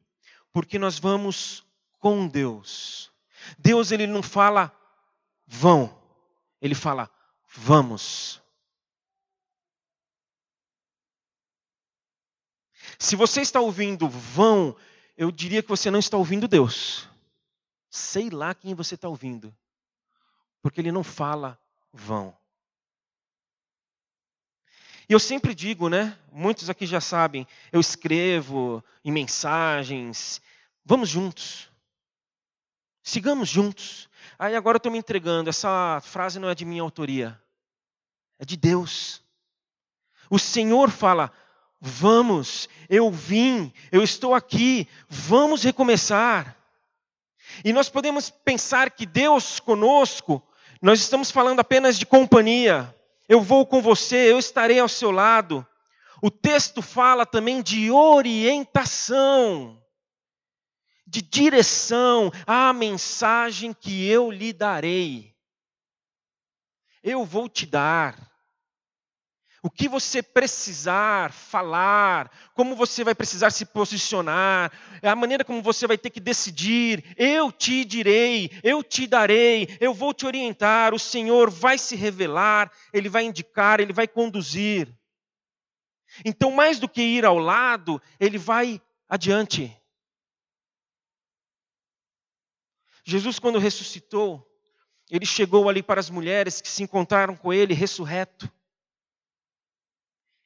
porque 0.50 0.78
nós 0.78 0.98
vamos 0.98 1.66
com 2.00 2.26
Deus. 2.26 3.12
Deus 3.58 3.92
ele 3.92 4.06
não 4.06 4.22
fala 4.22 4.74
vão, 5.46 5.94
ele 6.62 6.74
fala 6.74 7.10
vamos. 7.54 8.42
Se 12.98 13.16
você 13.16 13.40
está 13.40 13.60
ouvindo 13.60 14.08
vão, 14.08 14.76
eu 15.16 15.30
diria 15.30 15.62
que 15.62 15.68
você 15.68 15.90
não 15.90 15.98
está 15.98 16.16
ouvindo 16.16 16.48
Deus. 16.48 17.08
Sei 17.90 18.30
lá 18.30 18.54
quem 18.54 18.74
você 18.74 18.94
está 18.94 19.08
ouvindo, 19.08 19.54
porque 20.62 20.80
ele 20.80 20.92
não 20.92 21.04
fala 21.04 21.58
vão. 21.92 22.36
E 25.08 25.12
eu 25.12 25.20
sempre 25.20 25.54
digo, 25.54 25.88
né? 25.88 26.18
Muitos 26.32 26.70
aqui 26.70 26.86
já 26.86 27.00
sabem, 27.00 27.46
eu 27.70 27.80
escrevo 27.80 28.82
em 29.04 29.12
mensagens, 29.12 30.40
vamos 30.84 31.08
juntos. 31.08 31.70
Sigamos 33.02 33.48
juntos. 33.48 34.08
Aí 34.38 34.56
agora 34.56 34.76
eu 34.76 34.78
estou 34.78 34.90
me 34.90 34.98
entregando, 34.98 35.50
essa 35.50 36.00
frase 36.02 36.38
não 36.38 36.48
é 36.48 36.54
de 36.54 36.64
minha 36.64 36.82
autoria, 36.82 37.40
é 38.38 38.44
de 38.44 38.56
Deus. 38.56 39.22
O 40.30 40.38
Senhor 40.38 40.90
fala: 40.90 41.30
vamos, 41.86 42.66
eu 42.88 43.10
vim, 43.10 43.70
eu 43.92 44.02
estou 44.02 44.34
aqui, 44.34 44.88
vamos 45.06 45.62
recomeçar. 45.62 46.56
E 47.62 47.74
nós 47.74 47.90
podemos 47.90 48.30
pensar 48.30 48.90
que 48.90 49.04
Deus 49.04 49.60
conosco, 49.60 50.42
nós 50.80 51.00
estamos 51.00 51.30
falando 51.30 51.60
apenas 51.60 51.98
de 51.98 52.06
companhia. 52.06 52.94
Eu 53.28 53.42
vou 53.42 53.66
com 53.66 53.82
você, 53.82 54.32
eu 54.32 54.38
estarei 54.38 54.78
ao 54.78 54.88
seu 54.88 55.10
lado. 55.10 55.66
O 56.22 56.30
texto 56.30 56.80
fala 56.80 57.26
também 57.26 57.60
de 57.60 57.90
orientação, 57.90 59.78
de 61.06 61.20
direção 61.20 62.32
à 62.46 62.72
mensagem 62.72 63.74
que 63.74 64.08
eu 64.08 64.30
lhe 64.30 64.54
darei. 64.54 65.34
Eu 67.02 67.26
vou 67.26 67.46
te 67.46 67.66
dar. 67.66 68.33
O 69.64 69.70
que 69.70 69.88
você 69.88 70.22
precisar 70.22 71.32
falar, 71.32 72.30
como 72.52 72.76
você 72.76 73.02
vai 73.02 73.14
precisar 73.14 73.48
se 73.48 73.64
posicionar, 73.64 74.70
a 75.02 75.16
maneira 75.16 75.42
como 75.42 75.62
você 75.62 75.86
vai 75.86 75.96
ter 75.96 76.10
que 76.10 76.20
decidir, 76.20 77.02
eu 77.16 77.50
te 77.50 77.82
direi, 77.82 78.50
eu 78.62 78.82
te 78.82 79.06
darei, 79.06 79.74
eu 79.80 79.94
vou 79.94 80.12
te 80.12 80.26
orientar, 80.26 80.92
o 80.92 80.98
Senhor 80.98 81.48
vai 81.48 81.78
se 81.78 81.96
revelar, 81.96 82.70
Ele 82.92 83.08
vai 83.08 83.24
indicar, 83.24 83.80
Ele 83.80 83.94
vai 83.94 84.06
conduzir. 84.06 84.94
Então, 86.26 86.50
mais 86.50 86.78
do 86.78 86.86
que 86.86 87.00
ir 87.00 87.24
ao 87.24 87.38
lado, 87.38 88.02
Ele 88.20 88.36
vai 88.36 88.78
adiante. 89.08 89.74
Jesus, 93.02 93.38
quando 93.38 93.58
ressuscitou, 93.58 94.46
Ele 95.10 95.24
chegou 95.24 95.70
ali 95.70 95.82
para 95.82 96.00
as 96.00 96.10
mulheres 96.10 96.60
que 96.60 96.68
se 96.68 96.82
encontraram 96.82 97.34
com 97.34 97.50
Ele 97.50 97.72
ressurreto. 97.72 98.52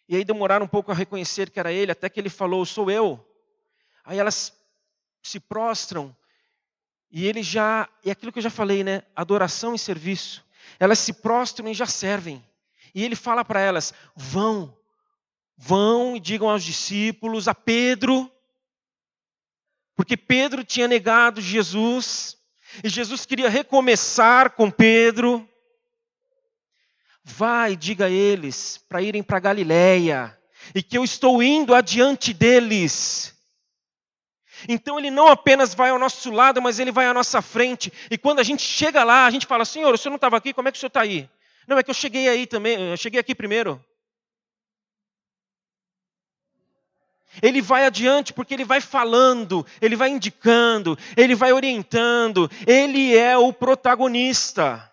E 0.08 0.16
aí 0.16 0.24
demoraram 0.24 0.64
um 0.64 0.68
pouco 0.68 0.90
a 0.90 0.94
reconhecer 0.94 1.50
que 1.50 1.60
era 1.60 1.72
ele, 1.72 1.92
até 1.92 2.08
que 2.08 2.18
ele 2.18 2.30
falou: 2.30 2.64
Sou 2.64 2.90
eu. 2.90 3.24
Aí 4.04 4.18
elas 4.18 4.56
se 5.22 5.38
prostram, 5.38 6.16
e 7.10 7.26
ele 7.26 7.42
já, 7.42 7.88
é 8.04 8.10
aquilo 8.10 8.32
que 8.32 8.38
eu 8.38 8.42
já 8.42 8.50
falei, 8.50 8.82
né? 8.82 9.02
Adoração 9.14 9.74
e 9.74 9.78
serviço. 9.78 10.44
Elas 10.78 10.98
se 10.98 11.12
prostram 11.12 11.68
e 11.68 11.74
já 11.74 11.86
servem. 11.86 12.44
E 12.94 13.04
ele 13.04 13.16
fala 13.16 13.44
para 13.44 13.60
elas: 13.60 13.92
Vão, 14.16 14.76
vão 15.56 16.16
e 16.16 16.20
digam 16.20 16.48
aos 16.48 16.64
discípulos, 16.64 17.48
a 17.48 17.54
Pedro, 17.54 18.30
porque 19.98 20.16
Pedro 20.16 20.62
tinha 20.62 20.86
negado 20.86 21.40
Jesus, 21.40 22.38
e 22.84 22.88
Jesus 22.88 23.26
queria 23.26 23.48
recomeçar 23.48 24.50
com 24.50 24.70
Pedro. 24.70 25.48
Vai, 27.30 27.76
diga 27.76 28.06
a 28.06 28.10
eles 28.10 28.78
para 28.88 29.02
irem 29.02 29.22
para 29.22 29.38
Galiléia 29.38 30.36
e 30.74 30.82
que 30.82 30.96
eu 30.96 31.04
estou 31.04 31.42
indo 31.42 31.74
adiante 31.74 32.32
deles. 32.32 33.36
Então 34.66 34.98
ele 34.98 35.10
não 35.10 35.28
apenas 35.28 35.74
vai 35.74 35.90
ao 35.90 35.98
nosso 35.98 36.30
lado, 36.30 36.60
mas 36.60 36.78
ele 36.78 36.90
vai 36.90 37.06
à 37.06 37.14
nossa 37.14 37.42
frente. 37.42 37.92
E 38.10 38.16
quando 38.16 38.40
a 38.40 38.42
gente 38.42 38.62
chega 38.62 39.04
lá, 39.04 39.26
a 39.26 39.30
gente 39.30 39.46
fala: 39.46 39.64
Senhor, 39.64 39.92
o 39.94 39.98
senhor 39.98 40.10
não 40.10 40.16
estava 40.16 40.36
aqui, 40.36 40.54
como 40.54 40.68
é 40.68 40.72
que 40.72 40.78
o 40.78 40.80
senhor 40.80 40.88
está 40.88 41.02
aí? 41.02 41.28
Não, 41.66 41.78
é 41.78 41.82
que 41.82 41.90
eu 41.90 41.94
cheguei 41.94 42.28
aí 42.28 42.46
também, 42.46 42.80
eu 42.90 42.96
cheguei 42.96 43.20
aqui 43.20 43.34
primeiro. 43.34 43.84
Ele 47.42 47.60
vai 47.60 47.84
adiante 47.84 48.32
porque 48.32 48.54
ele 48.54 48.64
vai 48.64 48.80
falando, 48.80 49.64
ele 49.80 49.94
vai 49.94 50.08
indicando, 50.08 50.98
ele 51.14 51.34
vai 51.34 51.52
orientando, 51.52 52.50
ele 52.66 53.16
é 53.16 53.36
o 53.36 53.52
protagonista. 53.52 54.87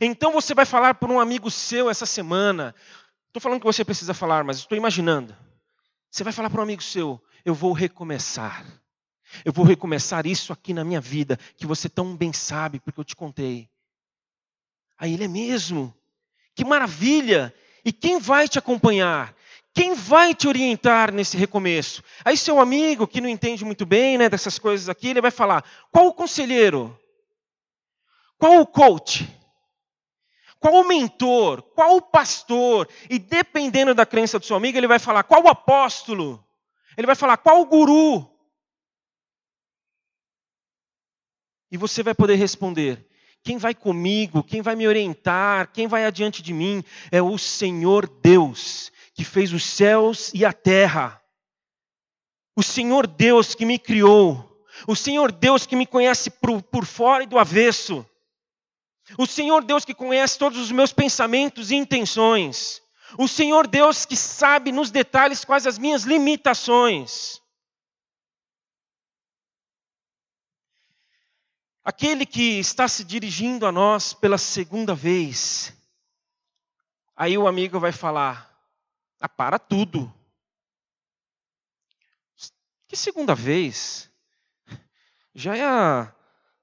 Então 0.00 0.32
você 0.32 0.54
vai 0.54 0.64
falar 0.64 0.94
para 0.94 1.10
um 1.10 1.20
amigo 1.20 1.50
seu 1.50 1.90
essa 1.90 2.06
semana. 2.06 2.74
Estou 3.28 3.40
falando 3.40 3.60
que 3.60 3.66
você 3.66 3.84
precisa 3.84 4.14
falar, 4.14 4.44
mas 4.44 4.58
estou 4.58 4.76
imaginando. 4.76 5.34
Você 6.10 6.22
vai 6.22 6.32
falar 6.32 6.50
para 6.50 6.60
um 6.60 6.64
amigo 6.64 6.82
seu: 6.82 7.20
Eu 7.44 7.54
vou 7.54 7.72
recomeçar. 7.72 8.64
Eu 9.44 9.52
vou 9.52 9.64
recomeçar 9.64 10.26
isso 10.26 10.52
aqui 10.52 10.74
na 10.74 10.84
minha 10.84 11.00
vida, 11.00 11.38
que 11.56 11.66
você 11.66 11.88
tão 11.88 12.14
bem 12.14 12.32
sabe, 12.32 12.78
porque 12.80 13.00
eu 13.00 13.04
te 13.04 13.16
contei. 13.16 13.68
Aí 14.98 15.14
ele 15.14 15.24
é 15.24 15.28
mesmo. 15.28 15.94
Que 16.54 16.64
maravilha! 16.64 17.54
E 17.84 17.92
quem 17.92 18.20
vai 18.20 18.46
te 18.46 18.58
acompanhar? 18.58 19.34
Quem 19.74 19.94
vai 19.94 20.34
te 20.34 20.46
orientar 20.46 21.10
nesse 21.10 21.36
recomeço? 21.36 22.04
Aí 22.24 22.36
seu 22.36 22.60
amigo 22.60 23.06
que 23.06 23.20
não 23.20 23.28
entende 23.28 23.64
muito 23.64 23.86
bem, 23.86 24.18
né, 24.18 24.28
dessas 24.28 24.58
coisas 24.58 24.88
aqui, 24.88 25.08
ele 25.08 25.20
vai 25.20 25.30
falar: 25.30 25.64
"Qual 25.90 26.06
o 26.06 26.12
conselheiro? 26.12 26.96
Qual 28.38 28.60
o 28.60 28.66
coach? 28.66 29.26
Qual 30.62 30.74
o 30.76 30.86
mentor, 30.86 31.60
qual 31.74 31.96
o 31.96 32.00
pastor, 32.00 32.88
e 33.10 33.18
dependendo 33.18 33.92
da 33.92 34.06
crença 34.06 34.38
do 34.38 34.46
seu 34.46 34.54
amigo, 34.54 34.78
ele 34.78 34.86
vai 34.86 35.00
falar 35.00 35.24
qual 35.24 35.42
o 35.42 35.48
apóstolo, 35.48 36.42
ele 36.96 37.06
vai 37.06 37.16
falar 37.16 37.36
qual 37.36 37.60
o 37.60 37.66
guru. 37.66 38.30
E 41.68 41.76
você 41.76 42.00
vai 42.00 42.14
poder 42.14 42.36
responder: 42.36 43.04
quem 43.42 43.58
vai 43.58 43.74
comigo, 43.74 44.44
quem 44.44 44.62
vai 44.62 44.76
me 44.76 44.86
orientar, 44.86 45.72
quem 45.72 45.88
vai 45.88 46.04
adiante 46.04 46.40
de 46.40 46.52
mim 46.52 46.84
é 47.10 47.20
o 47.20 47.36
Senhor 47.36 48.06
Deus, 48.06 48.92
que 49.14 49.24
fez 49.24 49.52
os 49.52 49.64
céus 49.64 50.30
e 50.32 50.44
a 50.44 50.52
terra. 50.52 51.20
O 52.54 52.62
Senhor 52.62 53.08
Deus 53.08 53.56
que 53.56 53.66
me 53.66 53.80
criou, 53.80 54.64
o 54.86 54.94
Senhor 54.94 55.32
Deus 55.32 55.66
que 55.66 55.74
me 55.74 55.86
conhece 55.86 56.30
por, 56.30 56.62
por 56.62 56.86
fora 56.86 57.24
e 57.24 57.26
do 57.26 57.36
avesso. 57.36 58.06
O 59.18 59.26
Senhor 59.26 59.64
Deus 59.64 59.84
que 59.84 59.94
conhece 59.94 60.38
todos 60.38 60.58
os 60.58 60.70
meus 60.70 60.92
pensamentos 60.92 61.70
e 61.70 61.74
intenções. 61.74 62.80
O 63.18 63.28
Senhor 63.28 63.66
Deus 63.66 64.06
que 64.06 64.16
sabe 64.16 64.72
nos 64.72 64.90
detalhes 64.90 65.44
quais 65.44 65.66
as 65.66 65.78
minhas 65.78 66.04
limitações. 66.04 67.40
Aquele 71.84 72.24
que 72.24 72.60
está 72.60 72.86
se 72.86 73.04
dirigindo 73.04 73.66
a 73.66 73.72
nós 73.72 74.14
pela 74.14 74.38
segunda 74.38 74.94
vez. 74.94 75.72
Aí 77.16 77.36
o 77.36 77.48
amigo 77.48 77.80
vai 77.80 77.92
falar: 77.92 78.56
ah, 79.20 79.28
para 79.28 79.58
tudo. 79.58 80.12
Que 82.86 82.96
segunda 82.96 83.34
vez? 83.34 84.10
Já 85.34 85.56
é 85.56 85.64
a 85.64 86.14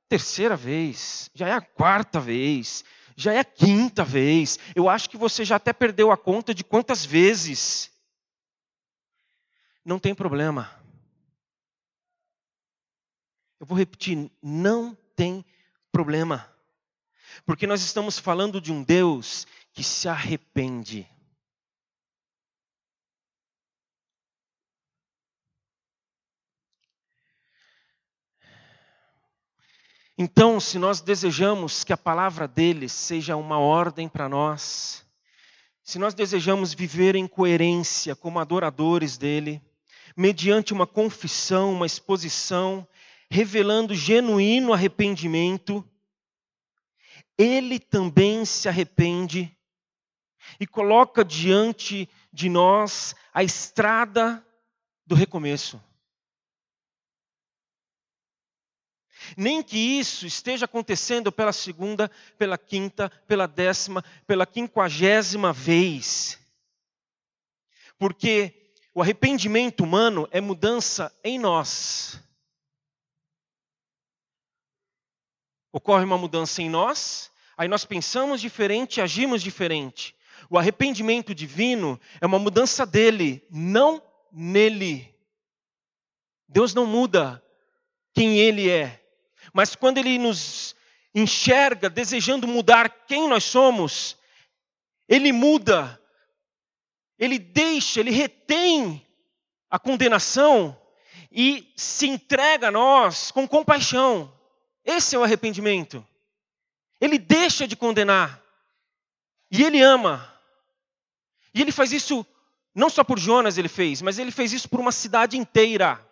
terceira 0.09 0.57
vez, 0.57 1.29
já 1.35 1.47
é 1.47 1.53
a 1.53 1.61
quarta 1.61 2.19
vez, 2.19 2.83
já 3.15 3.31
é 3.31 3.39
a 3.39 3.45
quinta 3.45 4.03
vez. 4.03 4.57
Eu 4.75 4.89
acho 4.89 5.09
que 5.09 5.15
você 5.15 5.45
já 5.45 5.57
até 5.57 5.71
perdeu 5.71 6.11
a 6.11 6.17
conta 6.17 6.53
de 6.53 6.63
quantas 6.63 7.05
vezes. 7.05 7.91
Não 9.85 9.99
tem 9.99 10.15
problema. 10.15 10.73
Eu 13.59 13.65
vou 13.65 13.77
repetir: 13.77 14.31
não 14.41 14.95
tem 15.15 15.45
problema. 15.91 16.51
Porque 17.45 17.67
nós 17.67 17.81
estamos 17.81 18.17
falando 18.17 18.59
de 18.59 18.71
um 18.71 18.83
Deus 18.83 19.45
que 19.71 19.83
se 19.83 20.09
arrepende. 20.09 21.07
Então, 30.21 30.59
se 30.59 30.77
nós 30.77 30.99
desejamos 30.99 31.85
que 31.85 31.93
a 31.93 31.97
palavra 31.97 32.45
dele 32.45 32.89
seja 32.89 33.37
uma 33.37 33.57
ordem 33.57 34.09
para 34.09 34.27
nós, 34.27 35.05
se 35.81 35.97
nós 35.97 36.13
desejamos 36.13 36.73
viver 36.73 37.15
em 37.15 37.25
coerência 37.25 38.17
como 38.17 38.37
adoradores 38.37 39.17
dele, 39.17 39.61
mediante 40.17 40.73
uma 40.73 40.85
confissão, 40.85 41.71
uma 41.71 41.85
exposição, 41.85 42.85
revelando 43.31 43.95
genuíno 43.95 44.73
arrependimento, 44.73 45.87
ele 47.37 47.79
também 47.79 48.43
se 48.43 48.67
arrepende 48.67 49.57
e 50.59 50.67
coloca 50.67 51.23
diante 51.23 52.09
de 52.33 52.49
nós 52.49 53.15
a 53.33 53.41
estrada 53.41 54.45
do 55.07 55.15
recomeço. 55.15 55.81
Nem 59.35 59.63
que 59.63 59.77
isso 59.77 60.25
esteja 60.25 60.65
acontecendo 60.65 61.31
pela 61.31 61.53
segunda, 61.53 62.09
pela 62.37 62.57
quinta, 62.57 63.09
pela 63.27 63.47
décima, 63.47 64.03
pela 64.25 64.45
quinquagésima 64.45 65.53
vez. 65.53 66.39
Porque 67.97 68.71
o 68.93 69.01
arrependimento 69.01 69.83
humano 69.83 70.27
é 70.31 70.41
mudança 70.41 71.13
em 71.23 71.37
nós. 71.37 72.19
Ocorre 75.71 76.03
uma 76.03 76.17
mudança 76.17 76.61
em 76.61 76.69
nós, 76.69 77.31
aí 77.55 77.67
nós 77.67 77.85
pensamos 77.85 78.41
diferente, 78.41 78.99
agimos 78.99 79.43
diferente. 79.43 80.15
O 80.49 80.57
arrependimento 80.57 81.35
divino 81.35 81.99
é 82.19 82.25
uma 82.25 82.39
mudança 82.39 82.85
dele, 82.85 83.45
não 83.51 84.01
nele. 84.31 85.13
Deus 86.47 86.73
não 86.73 86.87
muda 86.87 87.43
quem 88.13 88.39
ele 88.39 88.69
é, 88.69 88.98
mas 89.53 89.75
quando 89.75 89.97
Ele 89.97 90.17
nos 90.17 90.75
enxerga 91.13 91.89
desejando 91.89 92.47
mudar 92.47 92.89
quem 93.07 93.27
nós 93.27 93.43
somos, 93.43 94.17
Ele 95.07 95.31
muda, 95.31 95.99
Ele 97.17 97.39
deixa, 97.39 97.99
Ele 97.99 98.11
retém 98.11 99.05
a 99.69 99.77
condenação 99.77 100.79
e 101.31 101.71
se 101.75 102.07
entrega 102.07 102.67
a 102.69 102.71
nós 102.71 103.31
com 103.31 103.47
compaixão. 103.47 104.33
Esse 104.83 105.15
é 105.15 105.19
o 105.19 105.23
arrependimento. 105.23 106.05
Ele 106.99 107.17
deixa 107.17 107.67
de 107.67 107.75
condenar 107.75 108.41
e 109.51 109.63
Ele 109.63 109.81
ama. 109.81 110.33
E 111.53 111.61
Ele 111.61 111.71
faz 111.71 111.91
isso 111.91 112.25
não 112.73 112.89
só 112.89 113.03
por 113.03 113.19
Jonas, 113.19 113.57
Ele 113.57 113.67
fez, 113.67 114.01
mas 114.01 114.19
Ele 114.19 114.31
fez 114.31 114.53
isso 114.53 114.69
por 114.69 114.79
uma 114.79 114.91
cidade 114.91 115.37
inteira 115.37 116.05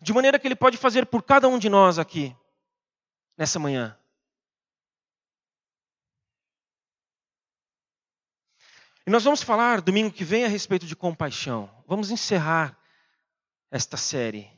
de 0.00 0.12
maneira 0.12 0.38
que 0.38 0.46
Ele 0.46 0.56
pode 0.56 0.76
fazer 0.76 1.06
por 1.06 1.22
cada 1.22 1.48
um 1.48 1.58
de 1.58 1.68
nós 1.68 1.98
aqui, 1.98 2.36
nessa 3.36 3.58
manhã. 3.58 3.96
E 9.06 9.10
nós 9.10 9.24
vamos 9.24 9.42
falar 9.42 9.80
domingo 9.80 10.12
que 10.12 10.24
vem 10.24 10.44
a 10.44 10.48
respeito 10.48 10.86
de 10.86 10.94
compaixão. 10.94 11.68
Vamos 11.86 12.10
encerrar 12.10 12.78
esta 13.70 13.96
série. 13.96 14.50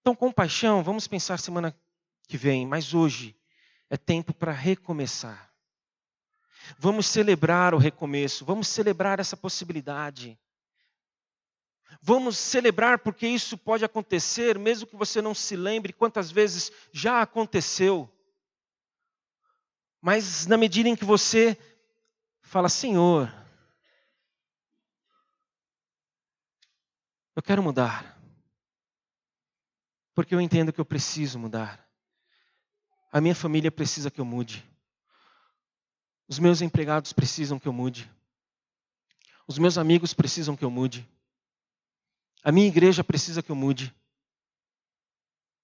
Então, 0.00 0.14
compaixão, 0.14 0.82
vamos 0.82 1.06
pensar 1.06 1.38
semana 1.38 1.76
que 2.26 2.36
vem, 2.36 2.66
mas 2.66 2.94
hoje 2.94 3.36
é 3.90 3.96
tempo 3.96 4.32
para 4.32 4.52
recomeçar. 4.52 5.52
Vamos 6.78 7.06
celebrar 7.06 7.74
o 7.74 7.78
recomeço, 7.78 8.44
vamos 8.44 8.68
celebrar 8.68 9.20
essa 9.20 9.36
possibilidade. 9.36 10.38
Vamos 12.00 12.38
celebrar 12.38 12.98
porque 12.98 13.26
isso 13.26 13.58
pode 13.58 13.84
acontecer, 13.84 14.58
mesmo 14.58 14.86
que 14.86 14.96
você 14.96 15.20
não 15.20 15.34
se 15.34 15.56
lembre 15.56 15.92
quantas 15.92 16.30
vezes 16.30 16.72
já 16.92 17.22
aconteceu. 17.22 18.10
Mas 20.00 20.46
na 20.46 20.56
medida 20.56 20.88
em 20.88 20.96
que 20.96 21.04
você 21.04 21.56
fala, 22.42 22.68
Senhor, 22.68 23.32
eu 27.36 27.42
quero 27.42 27.62
mudar, 27.62 28.20
porque 30.14 30.34
eu 30.34 30.40
entendo 30.40 30.72
que 30.72 30.80
eu 30.80 30.84
preciso 30.84 31.38
mudar. 31.38 31.88
A 33.12 33.20
minha 33.20 33.34
família 33.34 33.70
precisa 33.70 34.10
que 34.10 34.20
eu 34.20 34.24
mude. 34.24 34.68
Os 36.26 36.38
meus 36.38 36.62
empregados 36.62 37.12
precisam 37.12 37.58
que 37.58 37.68
eu 37.68 37.72
mude. 37.72 38.10
Os 39.46 39.58
meus 39.58 39.76
amigos 39.76 40.14
precisam 40.14 40.56
que 40.56 40.64
eu 40.64 40.70
mude. 40.70 41.06
A 42.42 42.50
minha 42.50 42.66
igreja 42.66 43.04
precisa 43.04 43.42
que 43.42 43.50
eu 43.50 43.56
mude. 43.56 43.94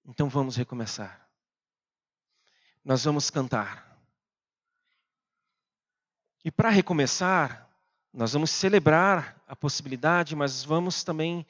Então 0.05 0.29
vamos 0.29 0.55
recomeçar. 0.55 1.29
Nós 2.85 3.03
vamos 3.03 3.29
cantar. 3.29 3.99
E 6.43 6.49
para 6.49 6.69
recomeçar, 6.69 7.69
nós 8.13 8.31
vamos 8.31 8.49
celebrar 8.49 9.43
a 9.45 9.55
possibilidade, 9.57 10.37
mas 10.37 10.63
vamos 10.63 11.03
também 11.03 11.45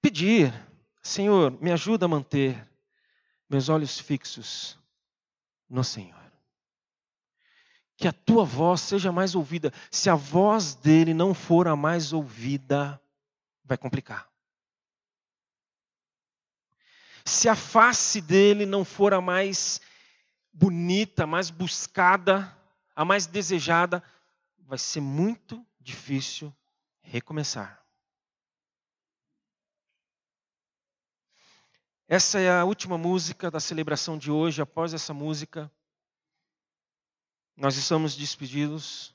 pedir: 0.00 0.52
Senhor, 1.02 1.52
me 1.60 1.70
ajuda 1.70 2.06
a 2.06 2.08
manter 2.08 2.66
meus 3.48 3.68
olhos 3.68 3.98
fixos 3.98 4.78
no 5.68 5.84
Senhor. 5.84 6.18
Que 7.94 8.08
a 8.08 8.12
tua 8.12 8.46
voz 8.46 8.80
seja 8.80 9.12
mais 9.12 9.34
ouvida. 9.34 9.70
Se 9.90 10.08
a 10.08 10.14
voz 10.14 10.74
dele 10.74 11.12
não 11.12 11.34
for 11.34 11.68
a 11.68 11.76
mais 11.76 12.14
ouvida, 12.14 12.98
vai 13.62 13.76
complicar 13.76 14.29
se 17.24 17.48
a 17.48 17.54
face 17.54 18.20
dele 18.20 18.66
não 18.66 18.84
for 18.84 19.14
a 19.14 19.20
mais 19.20 19.80
bonita, 20.52 21.24
a 21.24 21.26
mais 21.26 21.50
buscada, 21.50 22.56
a 22.94 23.04
mais 23.04 23.26
desejada, 23.26 24.02
vai 24.58 24.78
ser 24.78 25.00
muito 25.00 25.64
difícil 25.80 26.54
recomeçar. 27.02 27.80
Essa 32.06 32.40
é 32.40 32.50
a 32.50 32.64
última 32.64 32.98
música 32.98 33.50
da 33.50 33.60
celebração 33.60 34.18
de 34.18 34.30
hoje. 34.30 34.60
Após 34.60 34.92
essa 34.92 35.14
música, 35.14 35.70
nós 37.56 37.76
estamos 37.76 38.16
despedidos. 38.16 39.14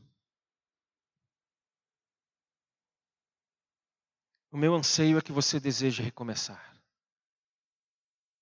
O 4.50 4.58
meu 4.58 4.74
anseio 4.74 5.18
é 5.18 5.22
que 5.22 5.34
você 5.34 5.60
deseje 5.60 6.02
recomeçar. 6.02 6.75